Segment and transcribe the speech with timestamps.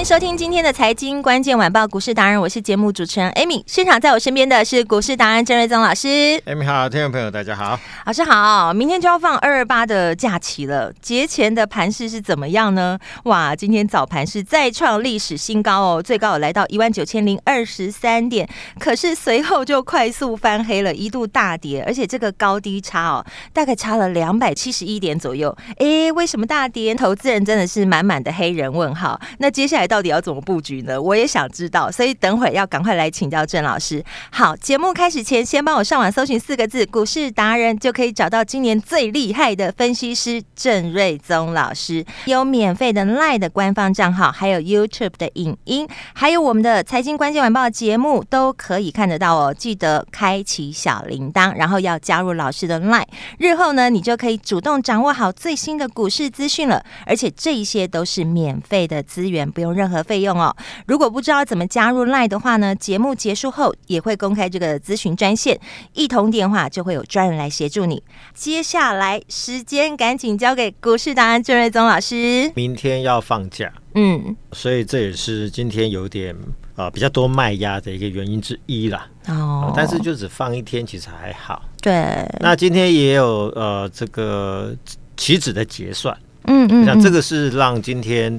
[0.00, 3.62] 迎收听今天的财经关键晚报股市达人，我是节目主持人 Amy。
[3.66, 6.08] 现场在我身边的是股市达人郑瑞宗老师。
[6.46, 8.72] Amy 好，听众朋友大家好，老师好。
[8.72, 12.98] 明天就要放二二八的假期了，节前的盘势是怎么样呢？
[13.24, 25.54] 哇，今天早盘是再创历史新高哦，最高有来到一万九千零二十三点，可是随后就快速翻黑了，一度大跌，而且这个高低差哦，大概差了两百七十一点左右。
[25.76, 26.94] 哎，为什么大跌？
[26.94, 29.20] 投资人真的是满满的黑人问号。
[29.36, 29.89] 那接下来。
[29.90, 31.02] 到底要怎么布局呢？
[31.02, 34.04] 我也想知道，所以等会要赶快来请教郑老师。
[34.30, 42.04] 好，节目开始前，先帮我上网搜寻四个字“股市达人”，就可以找到今年最厉害的分析师郑瑞宗老师。
[42.26, 49.52] 有免费的 LINE 的官方账号，还有 YouTube 的影音，还有我们的财经关键晚报节目都可以看得到哦。
[49.52, 53.06] 记得开启小铃铛，然后要加入老师的 LINE。
[53.38, 56.84] 日后呢，你就可以主动掌握好最新的股市资讯了。
[57.04, 59.79] 而且这一些都是免费的资源，不用。
[59.80, 60.54] 任何费用哦。
[60.86, 65.58] 如果不知道怎么加入 LINE 的话呢，节目结束后也会公开这个咨询专线，
[65.94, 68.02] 一通电话就会有专人来协助你。
[68.34, 72.52] 接下来时间赶紧交给股市达人郑瑞宗老师。
[72.54, 76.34] 明天要放假，嗯，所以这也是今天有点
[76.76, 79.08] 啊、呃、比较多卖压的一个原因之一啦。
[79.28, 81.62] 哦、呃，但是就只放一天，其实还好。
[81.80, 81.92] 对，
[82.40, 84.76] 那今天也有呃这个
[85.16, 86.14] 期指的结算，
[86.44, 88.38] 嗯嗯，那这个是让今天。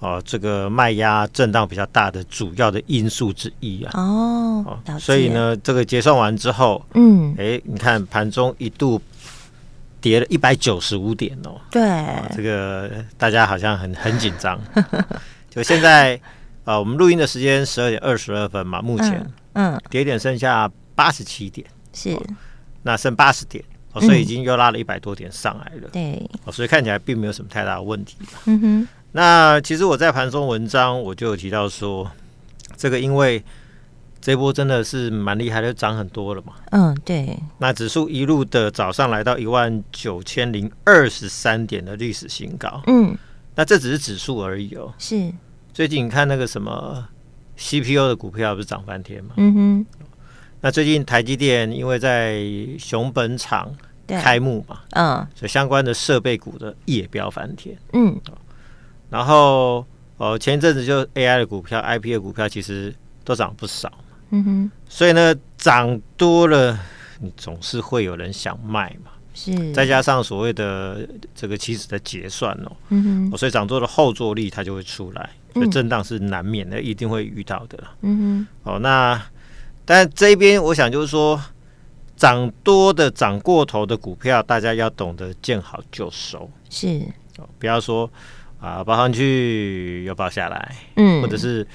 [0.00, 3.90] 哦，这个卖压震荡比较大的主要的因素之一啊。
[3.94, 9.02] 哦，所以呢，这个结算完之后，嗯，哎，你看盘中一度
[10.00, 11.60] 跌了一百九十五点哦。
[11.68, 11.82] 对，
[12.36, 14.60] 这个大家好像很很紧张。
[15.50, 16.14] 就现在
[16.64, 19.14] 啊、呃，我们录音的时间十二点二十二分嘛，目前
[19.54, 22.22] 嗯，嗯，跌点剩下八十七点，是，哦、
[22.82, 25.88] 那剩八十点，哦，所以已经又拉了一百多点上来了。
[25.90, 28.16] 对、嗯，哦，所以看起来并没有什么太大的问题。
[28.44, 28.88] 嗯哼。
[29.12, 32.10] 那其实我在盘中文章我就有提到说，
[32.76, 33.42] 这个因为
[34.20, 36.52] 这波真的是蛮厉害的，涨很多了嘛。
[36.72, 37.38] 嗯，对。
[37.58, 42.82] 那指数一路的早上来到一万九千零二十三点的历史新高。
[42.86, 43.16] 嗯，
[43.54, 44.92] 那这只是指数而已哦。
[44.98, 45.32] 是。
[45.72, 47.06] 最近你看那个什么
[47.56, 49.34] CPU 的股票不是涨翻天吗？
[49.36, 49.86] 嗯哼。
[50.60, 52.44] 那最近台积电因为在
[52.78, 53.72] 熊本厂
[54.08, 57.78] 开幕嘛，嗯，所以相关的设备股的也飙翻天。
[57.92, 58.20] 嗯。
[59.10, 59.86] 然后，
[60.18, 63.90] 呃，前一阵子就 AI 的股票、IP 的股票，其实都涨不少。
[64.30, 64.70] 嗯哼。
[64.88, 66.78] 所以呢，涨多了，
[67.20, 69.10] 你总是会有人想卖嘛。
[69.32, 69.72] 是。
[69.72, 72.72] 再加上所谓的这个期指的结算哦。
[72.90, 73.38] 嗯哼。
[73.38, 77.82] 所以涨多的后坐力它就会出来，所以震荡是难免的，一定会遇到的。
[78.02, 78.70] 嗯哼。
[78.70, 79.18] 哦，那
[79.86, 81.40] 但这边我想就是说，
[82.14, 86.50] 涨多的、涨过头的股票，大家要懂得见好就收。
[86.68, 87.00] 是。
[87.38, 88.10] 哦，不要说。
[88.60, 91.66] 啊，报上去又报下来，嗯，或者是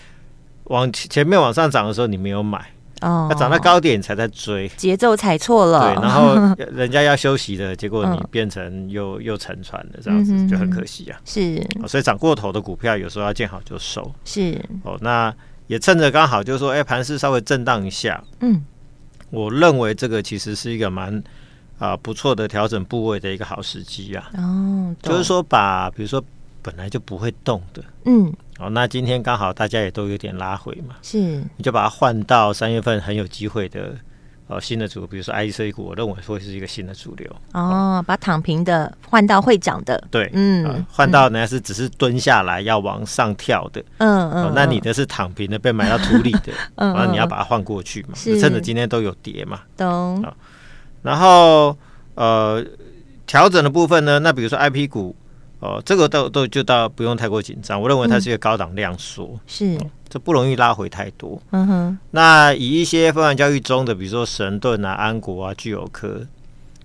[0.65, 2.59] 往前面往上涨的时候你没有买，
[3.01, 6.35] 哦，它涨到高点你才在追，节奏踩错了，对，然后
[6.75, 11.17] 人家要休息的，结果你变成又、嗯、又沉船了，这样子就很可惜啊。
[11.23, 14.59] 是，所以涨过头的股票有时候要见好就收，是。
[14.83, 14.97] 哦。
[14.99, 15.33] 那
[15.67, 18.61] 也趁着刚好就是说，哎，盘势稍微震荡一下，嗯，
[19.29, 21.23] 我认为这个其实是一个蛮
[21.79, 24.29] 啊不错的调整部位的一个好时机啊。
[24.33, 26.21] 哦，就是说把比如说。
[26.63, 31.17] 本来就不会动的，嗯，哦，那今天刚好大家也都有点拉回嘛，是，
[31.57, 33.93] 你就把它换到三月份很有机会的，
[34.47, 37.29] 呃，新的主，比如说 IC 股，我认为会是一个新的主流。
[37.51, 37.61] 哦，
[37.99, 48.39] 哦把躺平的换到会涨的，对，嗯，呃、换到人家是只是蹲下来要往上跳的，嗯嗯、哦，那你的是躺平的，被埋到土里的， 嗯，然后你要把它换过去嘛，是。
[48.39, 50.33] 趁着今天都有跌嘛，懂、哦，
[51.01, 51.77] 然后
[52.15, 52.63] 呃，
[53.25, 55.13] 调整的部分呢，那比如说 IP 股。
[55.63, 61.41] 哦，这个都都就到不用太过紧张，我认为它是一个高档量缩，嗯、是、哦，这不容易拉回太多。
[61.51, 66.27] 嗯哼，那以一些分盘交易中的，比如说神盾啊、安国啊、聚友科，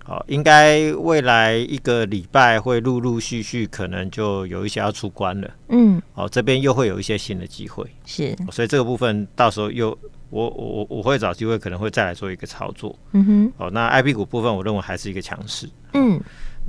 [0.05, 5.51] 哦，应该未来一个礼拜会陆陆续续可能就有一些要出关了。
[5.67, 9.89] 嗯，哦，这边又会有一些新的机会，是、哦，所以这个部分到时候又
[10.29, 12.95] 我我我会找机会可能会再来做一个操作。
[13.11, 15.69] 嗯哼，哦，那 IP 股部分我认为还是一个强势。
[15.93, 16.17] 嗯，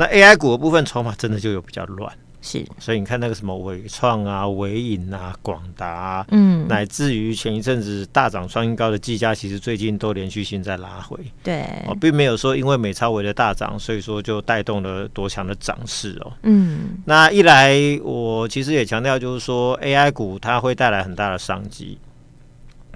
[0.00, 2.10] 那 AI 股的部分筹码真的就有比较乱。
[2.40, 11.18] 是，所以你看那个什么伟创啊、伟影啊、广达啊，嗯，乃至于前一阵子大涨创新高的技嘉，其实最近都连续性在拉回。
[11.42, 16.32] 对，哦，并没有说因为美超微的大涨，所以说就带动了多强的涨势哦。
[16.44, 21.98] 嗯，那一来，我其实也强调，就是说 AI 股它会带来很大的商机，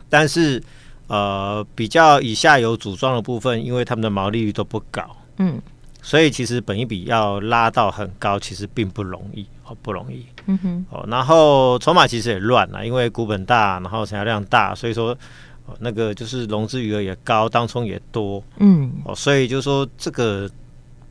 [0.09, 0.63] 但是
[1.09, 5.05] 呃，比较以下游组装的部分，因为他们的毛利率都不高，
[5.37, 5.61] 嗯。
[6.05, 10.27] 所以其实本一比要拉到很高，其实并不容易哦，不容易。
[10.45, 10.87] 嗯哼。
[10.91, 15.17] 哦，然后筹码其实也乱了，因为股本大，然后成交量大，所以说
[15.65, 18.45] 哦，那个就是融资余额也高，当冲也多。
[18.59, 18.93] 嗯。
[19.07, 20.47] 哦，所以就是说这个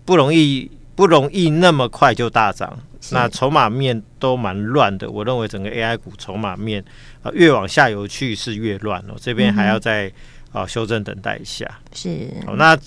[0.05, 2.77] 不容易，不容易那么快就大涨。
[3.09, 6.85] 那筹码面都蛮乱的，我认为整个 AI 股筹码面
[7.23, 9.15] 啊，越往下游去是越乱哦。
[9.19, 10.13] 这边还要再
[10.51, 11.67] 啊修正，等待一下。
[11.93, 12.29] 是。
[12.45, 12.77] 哦，那。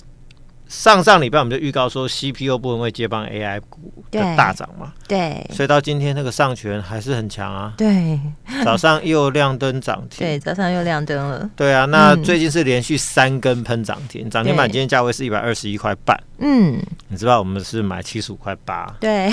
[0.67, 4.91] 上上礼拜我们就预告说，CPU 部分会接棒 AI 股的大涨嘛？
[5.07, 7.73] 对，所以到今天那个上权还是很强啊。
[7.77, 8.19] 对，
[8.65, 10.27] 早上又亮灯涨停。
[10.27, 11.49] 对，早上又亮灯了。
[11.55, 16.21] 对啊，那最近是连续三根喷涨停，涨停板今天价位是一百二十一块半。
[16.39, 16.77] 嗯，
[17.07, 18.93] 你知道我们是买七十五块八。
[18.99, 19.31] 对，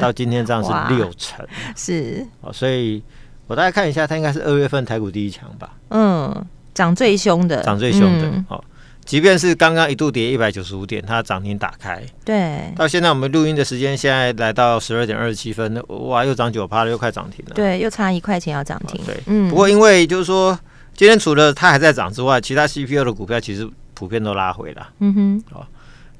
[0.00, 1.46] 到今天这样是六成。
[1.76, 2.26] 是。
[2.40, 3.00] 哦，所以
[3.46, 5.70] 我大概看一下，它应该是二月份台股第一强吧？
[5.90, 6.44] 嗯，
[6.74, 8.44] 涨最凶的，涨最凶的。
[8.48, 8.64] 好。
[9.04, 19.48] 即便是刚刚一度跌一百九十五点，它涨停打开，对，到现在我们录音的时间现在来到十二点二十七分，哇，又涨九趴了，又快涨停了，对，又差一块钱要涨停，对，嗯。
[19.50, 20.58] 不过因为就是说，
[20.96, 25.66] 今天除了它还在涨之外，其他 CPU 的股票其实普遍都拉回了，嗯哼，哦，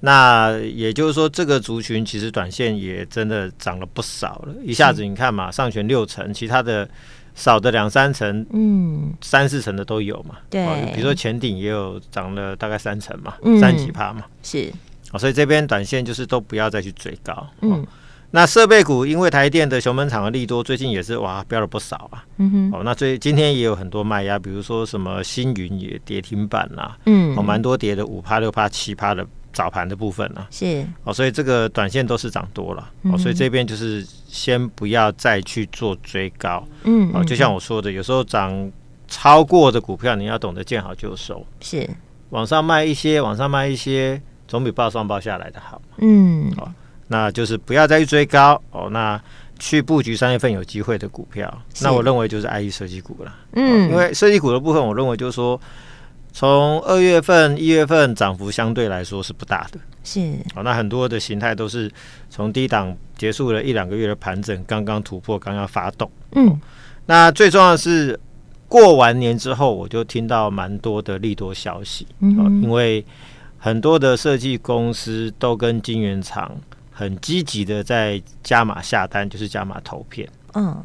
[0.00, 6.88] 那也就是说，这个族群其实短线也真的涨了不少了，一下子你看嘛，上权六成，其他的。
[7.34, 10.36] 少的两三成，嗯，三四成的都有嘛。
[10.48, 10.64] 对，
[10.94, 14.22] 比如说前顶也有涨了大概三成嘛，嗯、三几趴嘛。
[14.42, 14.72] 是，
[15.12, 17.46] 哦，所以这边短线就是都不要再去追高。
[17.60, 17.84] 嗯，
[18.30, 22.24] 那设备股因为台电的熊本厂的利多，最近也是哇飙了不少啊。
[22.38, 29.26] 嗯哼，哦，那最今天也有很多卖压，比如说什么星云也跌停板啦，嗯，哦，蛮多跌的五趴六趴七趴的。
[29.54, 30.84] 早盘的部分呢、啊，是。
[31.04, 38.70] 哦，所以这个短线都是涨多了，嗯、哦，所以这边就是先不要再去做追高，嗯，哦，就像我说的，有时候涨
[39.08, 41.88] 超过的股票，你要懂得见好就收，是。
[42.30, 46.68] 往上卖一些，往上卖一些，总比报上报下来的好，嗯，哦，
[47.06, 49.18] 那就是不要再去追高，哦，那
[49.58, 55.60] 去布局三月份有机会的股票，那我认为就是 IE 设计股了，嗯、哦，因为设计股的部分，我认为就是说。
[56.36, 61.88] 从二月份、一月份涨幅相对来说是不大的，是好，那很多的形态都是
[62.28, 66.10] 从低档结束了一两个月的盘整，刚刚突破，刚刚发动。
[66.32, 66.60] 嗯，
[67.06, 68.18] 那最重要的是
[68.68, 73.06] 过完年之后，我就听到蛮多的利多消息，嗯哼，因为
[73.56, 76.50] 很多的设计公司都跟晶圆厂
[76.90, 80.28] 很积极的在加码下单，就是加码投片。
[80.54, 80.84] 嗯，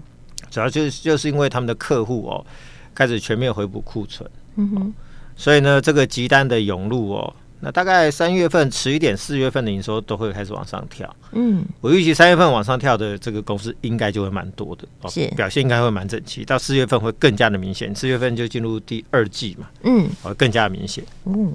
[0.52, 2.46] 主要就是就是因为他们的客户哦
[2.94, 4.30] 开始全面回补库存。
[4.56, 4.94] 嗯哼。
[5.40, 11.16] 所以呢，这个急单的涌入哦，那大概三月份迟一点，四月份的营收都会开始往上跳。
[11.32, 16.44] 嗯，我预期三月份往上跳的这个公司应该就会蛮多的，哦，是表现应该会蛮整齐。
[16.44, 21.02] 到四月份会更加的明显，四月份就进入第二季嘛，嗯，会更加的明显。
[21.24, 21.54] 嗯，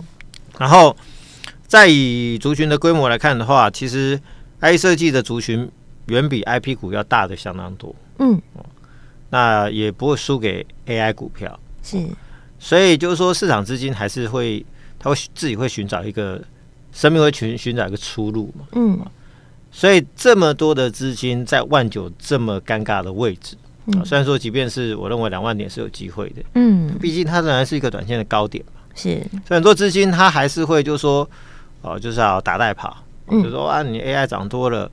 [0.59, 0.97] 然后
[1.67, 4.19] 再以族群的规模来看的话，其实
[4.63, 5.71] IE 设计的族群
[6.07, 7.95] 远比 IP 股要大的相当多。
[8.19, 8.41] 嗯，
[9.29, 11.61] 那也不会输给 AI 股票。
[11.83, 11.99] 是。
[12.65, 14.65] 所以就是说，市场资金还是会，
[14.99, 16.43] 他会自己会寻找一个
[16.93, 18.65] 生命会寻寻找一个出路嘛。
[18.73, 18.99] 嗯，
[19.71, 23.55] 所以这么多的资金在万九这么尴尬的位置，
[23.85, 28.81] 嗯，虽然说即便是我认为两万点是有机会的，嗯，毕竟它仍然是一个短线的高点嘛。
[28.95, 31.29] 是，所以很多资金它还是会就是说，
[31.83, 32.97] 哦，就是要打带跑，
[33.29, 34.91] 就说啊，你 AI 涨多了，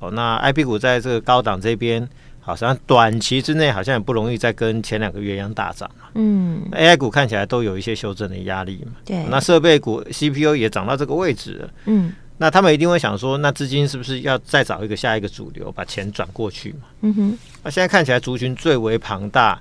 [0.00, 2.06] 哦，那 IP 股在这个高档这边。
[2.46, 6.06] 好像短期之内好像也不容易再跟前两个月一样大涨嘛。
[6.14, 8.92] 嗯，AI 股看起来都有一些修正的压力嘛。
[9.04, 11.70] 对，那设备股 CPU 也涨到这个位置了。
[11.86, 16.86] 嗯，那他们一定会想说，那资金是不是要再找一个下一个主流，把钱转过去嘛？
[17.00, 17.38] 嗯哼。
[17.64, 19.60] 那现在看起来族群最为庞大，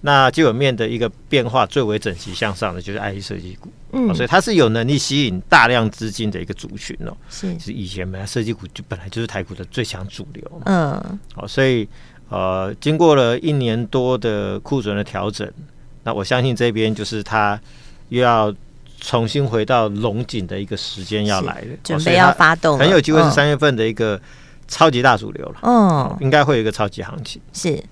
[0.00, 3.72] 那基本面的一个变化最为整齐向上的就是 IE 设计股。
[3.92, 7.16] 嗯，所以它是有能力吸引大量资金的一个族群哦。
[7.30, 10.62] 是，是以前本来设计股就本来就是台股的最强主流。
[10.64, 11.88] 嗯，好，所以。
[12.28, 15.48] 呃，经过了一年多的库存的调整，
[16.02, 17.60] 那我相信这边就是它
[18.08, 18.52] 又要
[19.00, 24.20] 重新回到龙井的一个时间要来了，准备要发动，很有机会是三月份的一个
[24.66, 25.56] 超级大主流了。
[25.62, 27.40] 嗯，应该会有一个超级行情。
[27.52, 27.82] 是，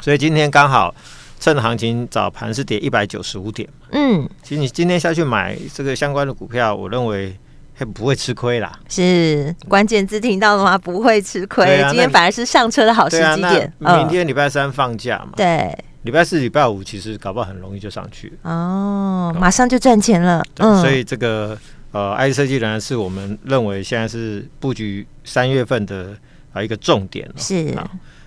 [0.00, 0.94] 所以今天刚好
[1.40, 3.68] 趁行情早盘是跌一百九十五点。
[3.92, 7.38] 嗯，其实你今天下去买这个相关的股票，我认为还
[7.86, 8.72] 不会吃亏啦。
[8.88, 11.80] 是关键字听到了吗，不会吃亏。
[11.80, 13.72] 啊、今天反而是上车的好时机点。
[13.82, 15.32] 啊、明天礼拜三放假嘛？
[15.36, 15.76] 对。
[16.02, 20.42] 礼拜四、礼拜五其实搞不好很容易就上去哦，马上就赚钱了。
[20.58, 21.58] 嗯，所以这个
[21.90, 26.16] 呃，IC 设计仍然是我们认为现在是布局三月份的
[26.52, 27.28] 啊一个重点。
[27.36, 27.74] 是。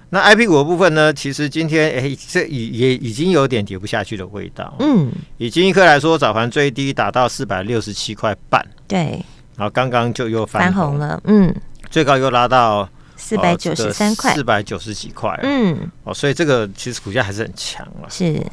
[0.09, 1.13] 那 I P 股的部分呢？
[1.13, 4.75] 其实今天哎，这也也已经有点跌不下去的味道。
[4.79, 8.63] 嗯，以金一科来说，早盘最低打到四百六十七块半。
[8.85, 9.23] 对。
[9.57, 11.21] 然后刚刚就又翻红，了。
[11.25, 11.53] 嗯。
[11.89, 12.87] 最高又拉到。
[13.23, 18.09] 四百九十三块，四百九十几块，嗯，哦，所以这个其实股价还是很强了。
[18.09, 18.43] 是，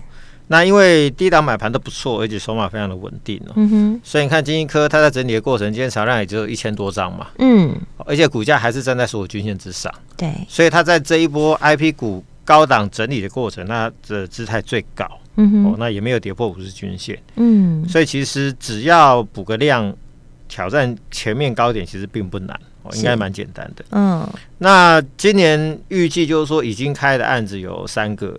[0.49, 3.52] 那因为低档买盘都不错，而且筹码非常的稳定哦。
[3.57, 7.28] 嗯哼，所以你看晶心科它在整理的过程，今天成交量也只有一千多张嘛。
[7.38, 7.75] 嗯，
[8.05, 9.90] 而且股价还是站在所有均线之上。
[10.19, 15.09] 对，所以它在这一波 IP 股高档整理的过程，那的姿态最高。
[15.37, 17.19] 嗯哼，哦，那也没有跌破五十均线。
[17.37, 19.97] 嗯，所以其实只要补个量，
[20.59, 22.61] 挑战前面高点，其实并不难。
[22.83, 24.27] 哦应该蛮简单的，嗯。
[24.59, 28.37] 那今年预计就是说，已经开的案子有三个，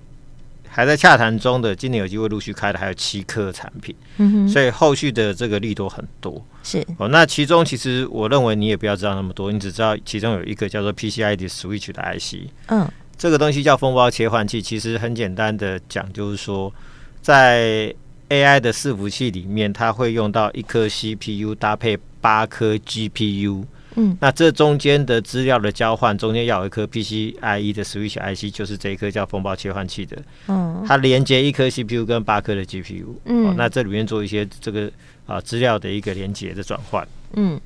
[0.67, 4.49] 还在洽谈中的，今年有机会陆续开的还有七颗产品，嗯哼。
[4.49, 7.07] 所以后续的这个利多很多，是哦。
[7.07, 12.85] 那其中其实我认为你也不要知道那么多，你只知道其中有一个叫做 PCI 的 Switch 的 IC，嗯，
[13.17, 16.73] 这个东西叫风包切换器，其实很简单的讲，就是说
[17.21, 17.93] 在
[18.29, 23.63] AI 的伺服器里面，它会用到一颗 CPU 搭配八颗 GPU。
[23.95, 30.15] 嗯，那这中间的资料的交换，中间要有一颗 PCIe 的 Switch IC，就是这一颗叫风暴切换器的。
[30.47, 33.05] 嗯，它连接一颗 CPU 跟八颗的 GPU。
[33.25, 34.89] 嗯、哦，那这里面做一些这个
[35.25, 37.05] 啊资料的一个连接的转换。
[37.33, 37.59] 嗯，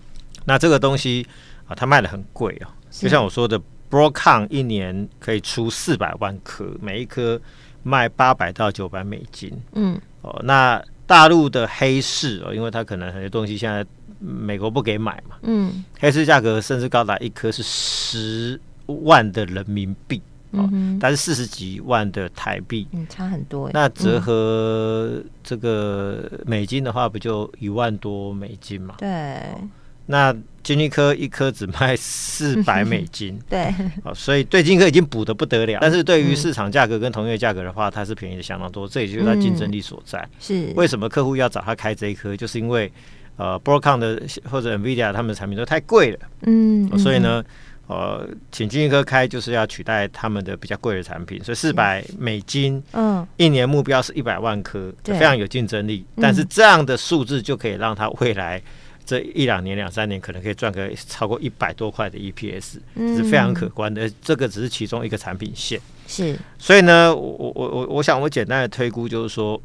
[0.46, 1.28] 那这个东西
[1.68, 2.68] 啊，它卖的很贵哦。
[2.90, 7.40] 就像我说的，Broadcom 一年可以出四百万颗，每一颗
[7.84, 9.52] 卖八百到九百美金。
[9.74, 13.86] 嗯，哦，那大陆的黑市哦，因为它可能很多东西现在。
[14.26, 15.36] 美国不给买嘛？
[15.42, 20.22] 嗯，黑市价格甚至高达一颗是十万的人民币，
[20.54, 23.70] 嗯哼，但是四十几万的台币，嗯，差很多。
[23.74, 28.96] 那折合这个美金的话，不就一万多美金嘛？
[28.98, 29.42] 对。
[30.06, 33.74] 那晶心科一颗只卖四百美金， 对。
[34.14, 35.80] 所以对晶心科已经补的不得了。
[35.82, 38.88] 但是对于市场价格跟同业价格的话，它是便宜的相当多。
[38.88, 40.26] 这也就是它竞争力所在。
[40.40, 40.72] 是。
[40.76, 42.38] 为什么客户要找他开这一颗？
[42.38, 42.90] 就是因为。
[43.36, 47.44] 呃，Broadcom 的或者 NVIDIA 他们的产品都太贵了，嗯，嗯，所以呢，
[47.88, 56.06] 呃，请晶心科开就是要取代他们的比较贵的产品，所以四百美金，嗯，一年目标是一百万颗，非常有竞争力。
[56.18, 58.62] 但是这样的数字就可以让他未来
[59.04, 64.08] 这一两年、两三年可能可以赚个超过一百多块的 EPS，这是非常可观的。
[64.22, 66.38] 这个只是其中一个产品线，是。
[66.60, 69.60] 所以呢，我我我我想我简单的推估就是说。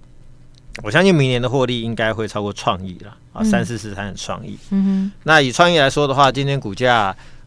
[0.83, 4.57] 我相信明年的获利应该会超过创意了啊，三四四三的创意。
[4.71, 6.97] 嗯哼，那以创意来说的话，今天股价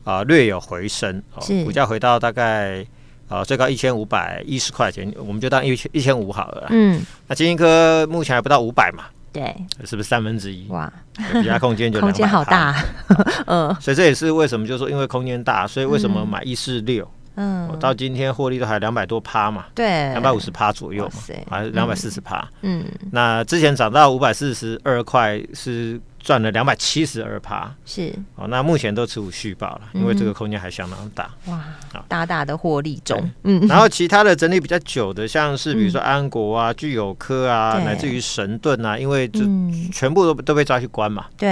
[0.03, 2.81] 啊、呃、略有回升，哦，股价回到大概
[3.27, 6.67] 啊、呃、最高一千五百一十块钱，我们就当一千一千五好了。
[6.71, 9.05] 嗯，那晶心科目前还不到五百嘛？
[9.33, 10.67] 对，是不是三分之一？
[10.67, 10.91] 哇，
[11.31, 12.75] 比较空间就 空间好大。
[13.47, 17.09] 嗯，所以这也是为什么，就是说因为空间大，所以为什么买一四六？
[17.41, 21.13] 嗯，我到今天获利都还两百多趴嘛，对，两百五十趴左右嘛，
[21.49, 22.47] 还是两百四十趴。
[22.61, 28.47] 嗯，那之前涨到五百四十二块是赚了两百七十二趴，是哦。
[28.47, 31.31] 那目前都持股续报了，因为这个空间还相当大。
[31.47, 31.63] 哇，
[32.07, 33.19] 大大的获利中。
[33.43, 39.41] 嗯，然后其他的整理比较久的，像是比如说安国啊、聚友科啊，乃至于神盾啊，因为就
[39.91, 41.25] 全部都都被抓去关嘛。
[41.35, 41.49] 对，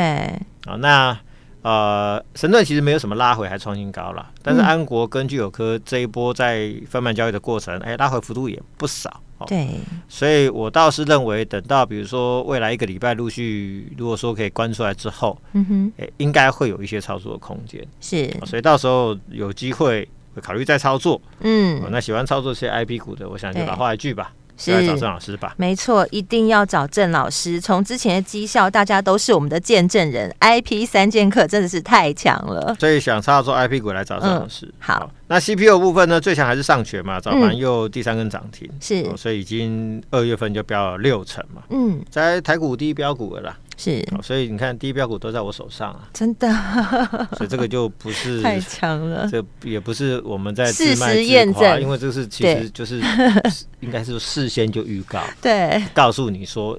[0.66, 1.18] 啊，那。
[1.62, 4.30] 呃，神盾其实没有什么拉回，还创新高了。
[4.42, 9.22] 但是安国跟聚友科这一波在分盘交易的过程，哎，拉回幅度也不少。
[9.40, 9.70] 哦、对，
[10.10, 17.82] 所以我倒是认为，等到比如说未来一个礼拜陆续，如果说可以关出来之后，嗯哼，哎，应该会有一些操作的空间。
[18.02, 21.22] 是，所以到时候有机会会考虑再操作。
[21.40, 24.34] 嗯、哦，那喜欢操作这些 IP 股的，我想就把话一句吧。
[24.60, 27.60] 是找郑老师吧，没错，一定要找郑老师。
[27.60, 30.30] 从之前的绩效，大家都是我们的见证人。
[30.42, 34.66] IP 三剑客真的是太强了，所以想操作 IP 股来找郑老师。
[34.66, 34.94] 嗯、好。
[35.00, 36.20] 好那 CPU 部分呢？
[36.20, 41.62] 最强还是上学嘛，早盘又第三根涨停，嗯、是、哦，所以已经二月份就飙了六成嘛。
[41.70, 43.58] 嗯，在台股第一标股了啦。
[43.80, 46.48] 是、哦，所以你看第一标股都在我手上啊，真的。
[47.38, 53.02] 所以这个就不是 太强了，这也不是我们在自卖自夸，因为这是其实就是
[53.80, 56.78] 应该是事先就预告，对，告诉你说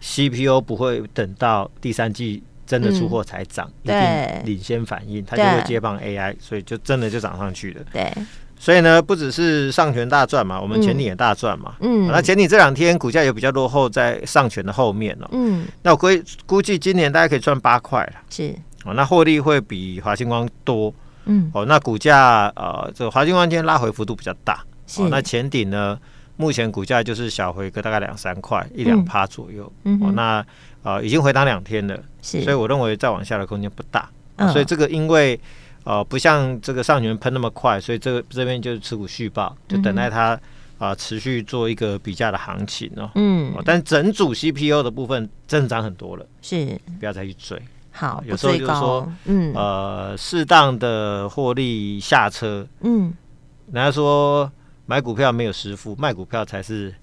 [0.00, 2.42] CPU 不会等到第三季。
[2.68, 7.82] 真的出货才涨，嗯、一定领先反应，它就会接棒 AI，所以就真的就涨上去了。
[7.90, 8.12] 对，
[8.60, 11.76] 所以呢，不只是上权大赚嘛，我们前艇也大赚嘛。
[11.80, 15.28] 嗯，那前艇这两天股价也比较落后在上权的后面哦。
[15.30, 16.08] 嗯，那我估
[16.44, 18.14] 估计今年大概可以赚八块了。
[18.28, 18.52] 是
[18.84, 20.92] 哦，那获利会比华星光多。
[21.26, 24.60] 嗯，哦，那股价呃，这个华星光今天拉回幅度比较大。
[24.88, 25.96] 是哦，那前艇呢，
[26.36, 29.72] 目前股价就是小回个大概两三块，一两趴左右。
[29.84, 30.44] 嗯，哦，那
[30.82, 34.10] 呃已经回档两天了，是，所以我认为再往下的空间不大。
[34.36, 35.38] 嗯，所以这个因为。
[35.40, 35.46] 呃，
[36.04, 40.32] 不像这个上旬喷那么快，所以这个这边就是持股续报，就等待它
[40.76, 43.10] 啊、呃、持续做一个比价的行情哦。
[43.14, 47.60] 嗯，但整组 CPU 的部分真的涨很多了，是不要再去追。
[47.90, 52.66] 好，有时候就是说，嗯，呃，适当的获利下车。
[52.80, 53.12] 嗯，
[53.72, 54.50] 人家说
[54.86, 56.94] 买股票没有师傅，卖股票才是。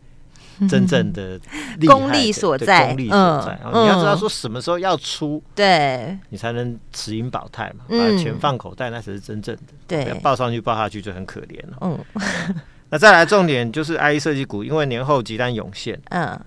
[0.70, 1.40] 真正的
[1.86, 3.60] 功力所在，功力所在。
[3.72, 9.74] 你要知道说什么时候要出，对，你才能持盈保泰嘛，把钱放口袋，那才是真正的。
[9.86, 11.78] 对，报上去报下去就很可怜了。
[11.82, 12.00] 嗯，
[12.90, 16.00] 那再来重点就是 IE 设计股，因为年后急单涌现。
[16.12, 16.40] 嗯，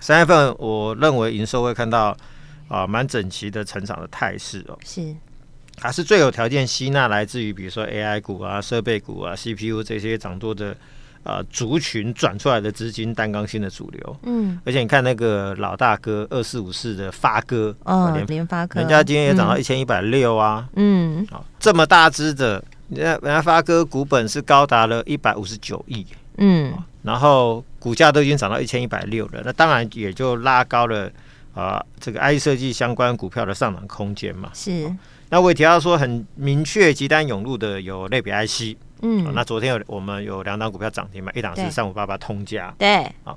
[0.00, 2.16] 三月份我认为营收会看到
[2.66, 4.76] 啊蛮整齐的成长的态势哦。
[4.84, 5.14] 是，
[5.78, 10.76] 还是最有条件吸纳来自于比如说 AI 股啊、设备股啊、CPU 这些涨多的。
[11.26, 14.16] 呃，族群转出来的资金，担纲性的主流。
[14.22, 20.68] 嗯，而且你看那个老大哥二四五四的发哥，哦，联发科，人家今天也涨到一千一百六啊。
[20.76, 26.06] 嗯，好，这么大只的，人家人家发哥股本是高达了一百五十九亿。
[26.36, 31.06] 嗯，然后股价都已经涨到一千一百六了，那当然也就拉高了
[31.54, 34.48] 啊、呃，这个 IE 设计相关股票的上涨空间嘛。
[34.54, 34.94] 是。
[35.28, 38.76] 那我也提到说，很明确，急单涌入的有类比 IC。
[39.02, 43.36] 嗯、哦，那昨天有我们有两档股票涨停嘛，一档是三五八八通家，对，啊，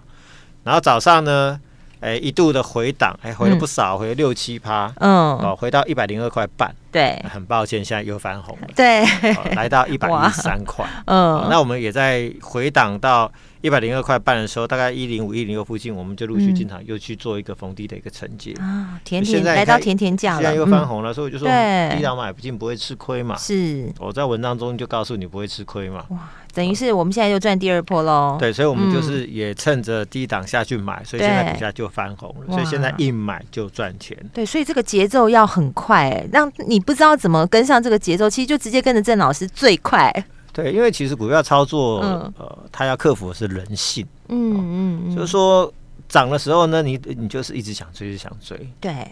[0.63, 1.59] 然后早上呢，
[1.99, 13.31] 哎，一度的回档，哎，回了不少，嗯、回了六七趴，嗯，哦，回到一百零二块半，对，很抱歉，现在又翻红了，对，哦、来到一百一十三块， 嗯、哦，那我们也在回档到。
[13.61, 18.99] 一百零二块半的时候，大概一零五一零六附近，我们就陆续进场，又去做一个逢低的一个承接啊。
[19.03, 21.45] 甜甜来到甜甜价了，现在又翻红了，所以我就说
[21.93, 23.35] 低档买不进不会吃亏嘛。
[23.35, 26.05] 是，我在文章中就告诉你不会吃亏嘛。
[26.09, 28.37] 哇，等于是我们现在又赚第二波喽。
[28.39, 32.53] 对，所以我们就是也趁着低档下去买，所以现在股价就翻红了。
[32.53, 34.17] 所以现在一买就赚钱。
[34.33, 40.13] 对，所以这个节奏要很快，让你不知道怎么跟上这个节奏，其实就直接跟着郑老师最快。
[40.51, 44.05] 对，因为其实股票操作，呃，它要克服的是人性。
[44.27, 45.71] 嗯嗯，就是说
[46.07, 48.69] 涨的时候呢，你你就是一直想追，一直想追。
[48.79, 49.07] 对。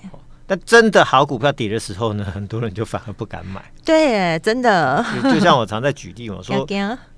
[0.50, 3.62] 但真的好股票跌的时候呢，很多人就反而不敢买。
[3.84, 5.06] 对，真的。
[5.23, 6.65] 就像我常在举例嘛，说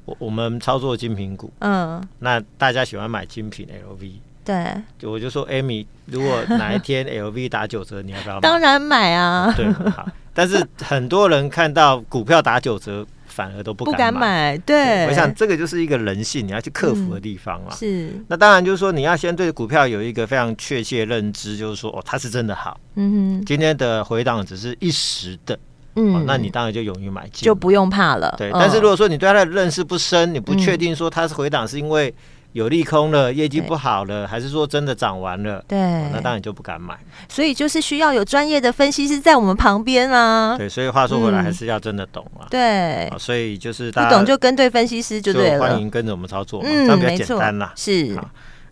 [0.06, 4.14] 我我们操作精品股，嗯，那大家喜欢买精品 LV。
[4.44, 4.66] 对。
[4.98, 8.42] 就我就说，Amy，如果哪一天 LV 打九折，你要不要买？
[8.42, 9.54] 当然买啊。
[9.56, 10.08] 对，好。
[10.34, 13.06] 但是很多人看到股票打九折。
[13.40, 17.72] 反而都不敢买，对，我想这个就是一个人性，你要去克服的地方了。
[17.72, 22.78] 是，那当然就是说，你要先对股票有一个非常确切认知，就是说，哦，它是真的好。
[22.96, 25.58] 嗯哼，今天的回档只是一时的，
[25.96, 28.36] 嗯，那你当然就勇于买进，就不用怕了。
[28.38, 32.14] 对，但是如果说你对它的认识不深，你不确定说它是回档是因为。
[32.54, 35.64] 有利空了，业绩不好了，还是说真的涨完了？
[35.68, 35.78] 对，
[36.12, 36.98] 那当然就不敢买。
[37.28, 40.58] 所以就是需要有专业的分析师在我们旁边啊。
[40.58, 42.48] 对，所以话说回来，还是要真的懂啊。
[42.50, 45.60] 对，所以就是不懂就跟对分析师就对了。
[45.60, 47.72] 欢迎跟着我们操作，嗯，这样比较简单啦。
[47.76, 48.18] 是。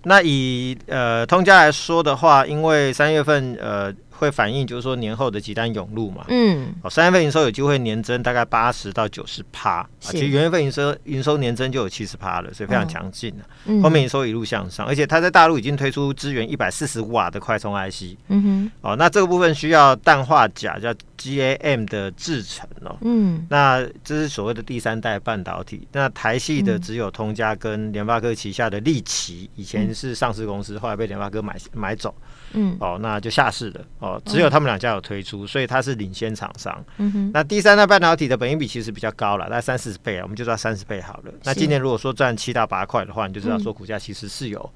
[0.04, 3.94] 那以呃通家来说的话，因为三月份呃。
[4.17, 13.45] 会反映就是说年后的急单涌入嘛，嗯，哦，三月份营收有机会年增大概八十到九十趴，啊，其实元月份营收营收年增就有七十趴了，所以非常强劲了。
[13.65, 32.13] 嗯，后面营收一路向上，而且它在大陆已经推出支援一百四十瓦的快充 IC，嗯哼，哦，那这个部分需要氮化钾叫 GAM 的制成哦，嗯，那这是所谓的第三代半导体，那台系的只有通家跟联发科旗下的力奇，以前是上市公司，后来被联发科买买走。
[32.53, 33.82] 嗯，哦，那就下市了。
[33.99, 36.84] 哦，只有他们两家有推出，所以它是领先厂商。
[36.98, 41.34] 嗯哼，那第三代半导体的本益比其实比较高了，大概三四十倍啊，我们就知道三十倍好了。
[41.43, 44.70] 那今年如果说赚七到八块的话，你就知道说股价其实是有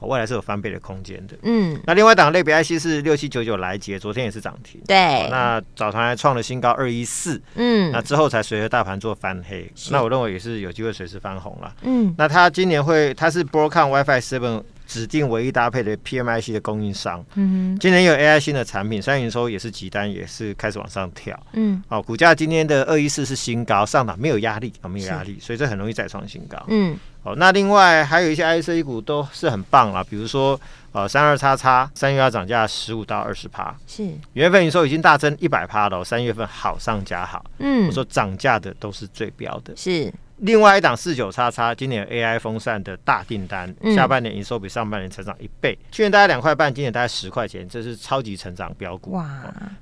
[0.00, 1.36] 未来是有翻倍的空间的。
[1.42, 4.80] 嗯，那另外一档类比 IC 是六七九九来捷，昨天也是涨停。
[4.86, 7.40] 对，那早盘还创了新高二一四。
[7.56, 11.74] 嗯，那之后才随着大盘做翻黑，那我认为也是有机会随时翻红了。
[11.82, 14.62] 嗯，那它今年会，它是 Broadcom WiFi Seven。
[14.88, 30.58] 指定唯一搭配的 PMIC 的供应商，嗯哼，今年有 AI 新的产品，三营收也是急单，也是开始往上跳，嗯，哦，股价今天的二一四是新高，上档没有压力啊，没有压力，所以这很容易再创新高，嗯，哦，那另外还有一些 IC 股都是很棒啦，比如说
[30.92, 40.10] 呃三二叉叉，三月要涨价十五到二十趴，是，月份营收已经大增一百趴了，三月份好上加好，嗯，我说涨价的都是最标的，是。
[40.38, 49.12] 另外一档四九叉叉，今年 AI 风扇的大订单，嗯下半年营收比上半年成长一倍，去年大概两块半，今年大概十块钱，这是超级成长标股。
[49.12, 49.28] 哇，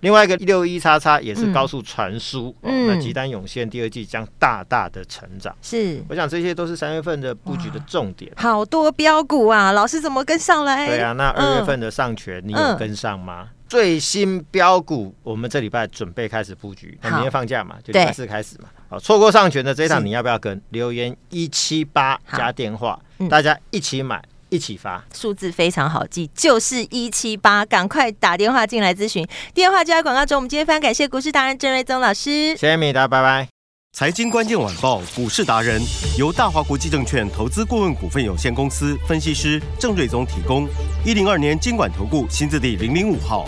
[0.01, 5.55] 另外一个六一叉叉也是高速传输，嗯哦、那集单涌现第二季将大大的成长。
[5.61, 8.33] 是，我想这些都是三月份的布局的重点。
[8.37, 10.87] 好多标股啊，老师怎么跟上来？
[10.87, 13.49] 对啊，那二月份的上权、嗯、你有跟上吗？
[13.69, 18.69] 最新标股，我们这礼拜准备开始布局，那明天放假嘛，就礼拜四开始嘛。
[18.89, 20.61] 好，错过上权的这一档，你要不要跟？
[20.71, 25.05] 留言一七八加电话，嗯、大家一起买，一起发。
[25.13, 29.27] 数字非常好记，就是一七八，赶快打电话进来咨询。
[29.53, 30.37] 电话就在广告中。
[30.37, 33.49] 我们今天非常感谢股市达人郑瑞宗老师，谢谢米达，拜拜。
[33.93, 35.81] 财经关键晚报股市达人
[36.19, 40.69] 由大华国际证券投资顾问股份有限公司分析师郑瑞宗提供。
[41.05, 43.47] 一零二年经管投顾新字第零零五号。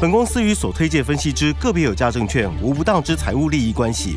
[0.00, 4.16] 本公司与所推介分析之个别有价证券无不当之财务利益关系。